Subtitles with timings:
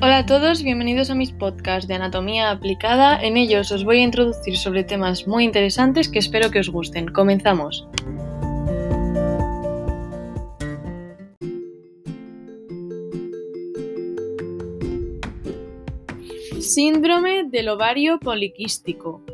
[0.00, 3.20] Hola a todos, bienvenidos a mis podcasts de anatomía aplicada.
[3.20, 7.08] En ellos os voy a introducir sobre temas muy interesantes que espero que os gusten.
[7.08, 7.88] Comenzamos.
[16.60, 19.24] Síndrome del ovario poliquístico.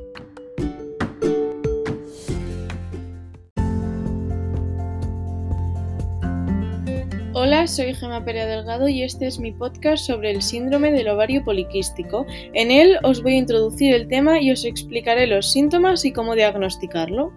[7.46, 11.44] Hola, soy Gema Perea Delgado y este es mi podcast sobre el síndrome del ovario
[11.44, 12.24] poliquístico.
[12.54, 16.34] En él os voy a introducir el tema y os explicaré los síntomas y cómo
[16.34, 17.34] diagnosticarlo.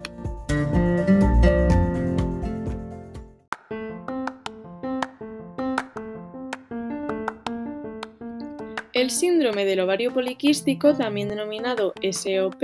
[9.08, 12.62] El síndrome del ovario poliquístico, también denominado SOP,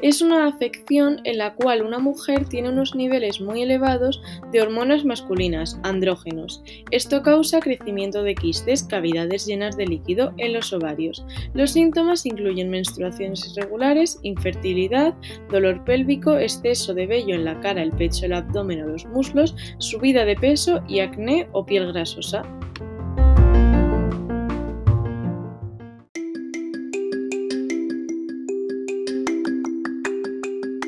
[0.00, 5.04] es una afección en la cual una mujer tiene unos niveles muy elevados de hormonas
[5.04, 6.62] masculinas, andrógenos.
[6.90, 11.26] Esto causa crecimiento de quistes, cavidades llenas de líquido en los ovarios.
[11.52, 15.12] Los síntomas incluyen menstruaciones irregulares, infertilidad,
[15.50, 19.54] dolor pélvico, exceso de vello en la cara, el pecho, el abdomen o los muslos,
[19.76, 22.46] subida de peso y acné o piel grasosa.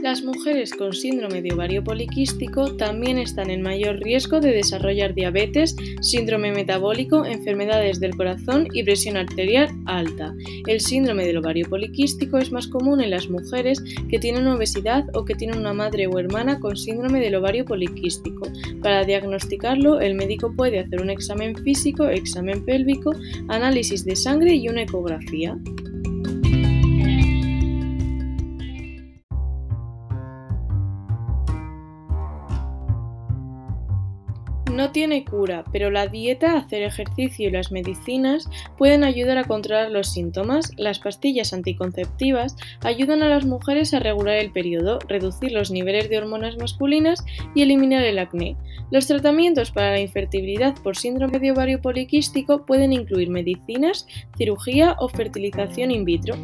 [0.04, 5.74] Las mujeres con síndrome de ovario poliquístico también están en mayor riesgo de desarrollar diabetes,
[6.02, 10.34] síndrome metabólico, enfermedades del corazón y presión arterial alta.
[10.66, 15.24] El síndrome del ovario poliquístico es más común en las mujeres que tienen obesidad o
[15.24, 18.46] que tienen una madre o hermana con síndrome del ovario poliquístico.
[18.82, 23.12] Para diagnosticarlo, el médico puede hacer un examen físico, examen pélvico,
[23.48, 25.58] análisis de sangre y una ecografía.
[34.94, 40.12] Tiene cura, pero la dieta, hacer ejercicio y las medicinas pueden ayudar a controlar los
[40.12, 40.70] síntomas.
[40.76, 46.18] Las pastillas anticonceptivas ayudan a las mujeres a regular el periodo, reducir los niveles de
[46.18, 47.24] hormonas masculinas
[47.56, 48.56] y eliminar el acné.
[48.92, 54.06] Los tratamientos para la infertilidad por síndrome de ovario poliquístico pueden incluir medicinas,
[54.38, 56.36] cirugía o fertilización in vitro.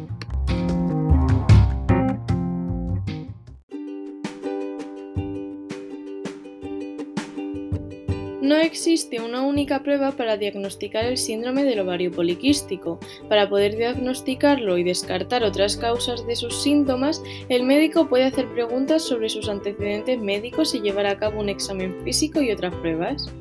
[8.51, 12.99] No existe una única prueba para diagnosticar el síndrome del ovario poliquístico.
[13.29, 19.03] Para poder diagnosticarlo y descartar otras causas de sus síntomas, el médico puede hacer preguntas
[19.03, 23.31] sobre sus antecedentes médicos y llevar a cabo un examen físico y otras pruebas.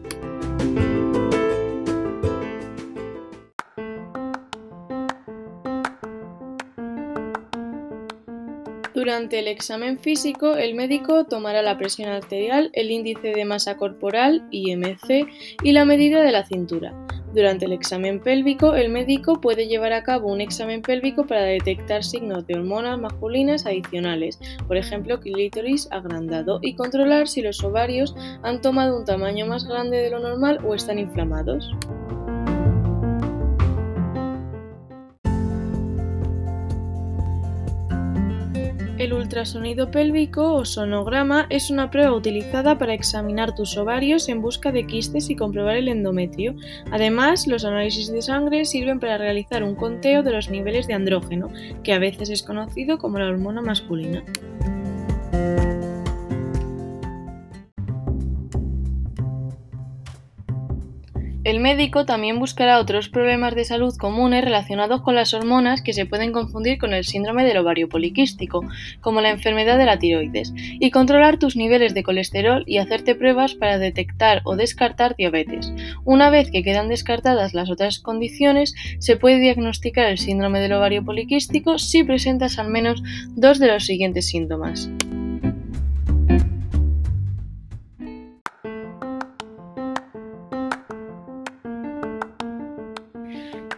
[9.10, 14.47] Durante el examen físico, el médico tomará la presión arterial, el índice de masa corporal,
[14.53, 15.26] IMC,
[15.65, 16.94] y la medida de la cintura.
[17.34, 22.04] Durante el examen pélvico, el médico puede llevar a cabo un examen pélvico para detectar
[22.04, 24.38] signos de hormonas masculinas adicionales,
[24.69, 29.97] por ejemplo, clítoris agrandado, y controlar si los ovarios han tomado un tamaño más grande
[29.97, 31.69] de lo normal o están inflamados.
[39.30, 44.88] Ultrasonido pélvico o sonograma es una prueba utilizada para examinar tus ovarios en busca de
[44.88, 46.56] quistes y comprobar el endometrio.
[46.91, 51.48] Además, los análisis de sangre sirven para realizar un conteo de los niveles de andrógeno,
[51.84, 54.24] que a veces es conocido como la hormona masculina.
[61.70, 66.32] Médico también buscará otros problemas de salud comunes relacionados con las hormonas que se pueden
[66.32, 68.64] confundir con el síndrome del ovario poliquístico,
[69.00, 73.54] como la enfermedad de la tiroides, y controlar tus niveles de colesterol y hacerte pruebas
[73.54, 75.72] para detectar o descartar diabetes.
[76.04, 81.04] Una vez que quedan descartadas las otras condiciones, se puede diagnosticar el síndrome del ovario
[81.04, 83.00] poliquístico si presentas al menos
[83.37, 84.91] dos de los siguientes síntomas.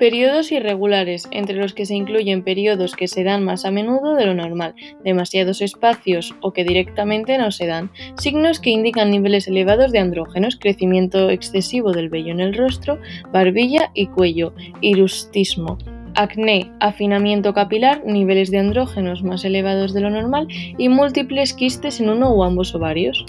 [0.03, 4.27] Periodos irregulares, entre los que se incluyen periodos que se dan más a menudo de
[4.27, 7.89] lo normal, demasiados espacios o que directamente no se dan,
[8.19, 12.99] signos que indican niveles elevados de andrógenos, crecimiento excesivo del vello en el rostro,
[13.31, 15.79] barbilla y cuello, hirsutismo,
[16.17, 22.11] acné, afinamiento capilar, niveles de andrógenos más elevados de lo normal y múltiples quistes en
[22.11, 23.25] uno o ambos ovarios.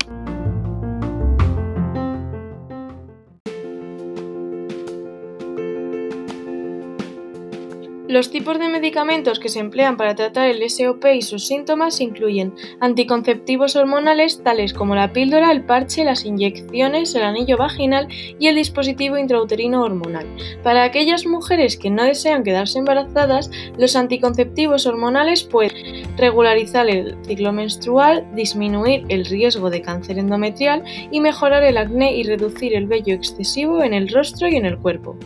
[8.10, 12.54] Los tipos de medicamentos que se emplean para tratar el SOP y sus síntomas incluyen
[12.82, 18.56] anticonceptivos hormonales tales como la píldora, el parche, las inyecciones, el anillo vaginal y el
[18.56, 20.28] dispositivo intrauterino hormonal.
[20.64, 27.54] Para aquellas mujeres que no desean quedarse embarazadas, los anticonceptivos hormonales pueden regularizar el ciclo
[27.54, 33.14] menstrual, disminuir el riesgo de cáncer endometrial y mejorar el acné y reducir el vello
[33.14, 35.18] excesivo en el rostro y en el cuerpo.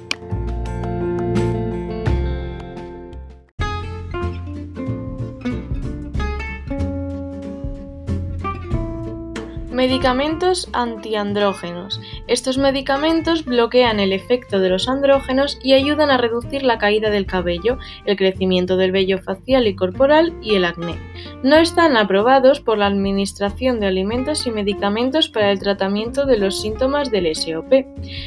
[9.87, 12.01] Medicamentos antiandrógenos.
[12.27, 17.25] Estos medicamentos bloquean el efecto de los andrógenos y ayudan a reducir la caída del
[17.25, 20.99] cabello, el crecimiento del vello facial y corporal y el acné.
[21.41, 26.59] No están aprobados por la Administración de Alimentos y Medicamentos para el tratamiento de los
[26.59, 27.85] síntomas del SOP.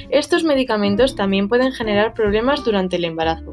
[0.09, 3.53] Estos medicamentos también pueden generar problemas durante el embarazo.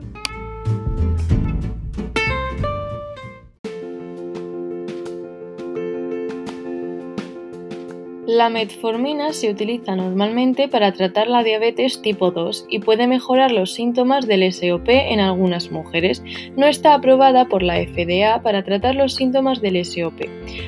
[8.27, 13.73] La metformina se utiliza normalmente para tratar la diabetes tipo 2 y puede mejorar los
[13.73, 16.21] síntomas del SOP en algunas mujeres.
[16.57, 20.25] No está aprobada por la FDA para tratar los síntomas del SOP.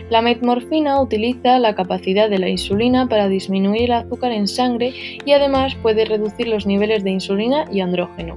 [0.09, 4.93] La metmorfina utiliza la capacidad de la insulina para disminuir el azúcar en sangre
[5.25, 8.35] y además puede reducir los niveles de insulina y andrógeno.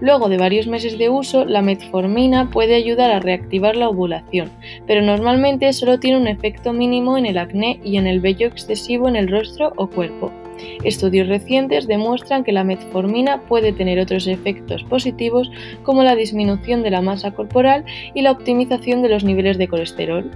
[0.00, 4.50] Luego de varios meses de uso, la metformina puede ayudar a reactivar la ovulación,
[4.86, 9.08] pero normalmente solo tiene un efecto mínimo en el acné y en el vello excesivo
[9.08, 10.32] en el rostro o cuerpo.
[10.84, 15.50] Estudios recientes demuestran que la metformina puede tener otros efectos positivos
[15.82, 17.84] como la disminución de la masa corporal
[18.14, 20.30] y la optimización de los niveles de colesterol.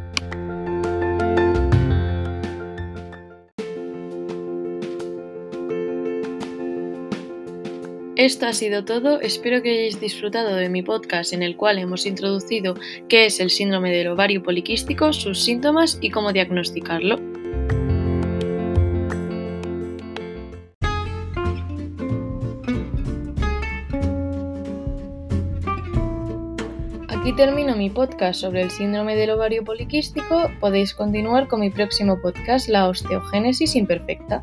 [8.19, 12.05] Esto ha sido todo, espero que hayáis disfrutado de mi podcast en el cual hemos
[12.05, 12.75] introducido
[13.09, 17.21] qué es el síndrome del ovario poliquístico, sus síntomas y cómo diagnosticarlo.
[27.07, 30.51] Aquí termino mi podcast sobre el síndrome del ovario poliquístico.
[30.59, 34.43] Podéis continuar con mi próximo podcast, La osteogénesis imperfecta.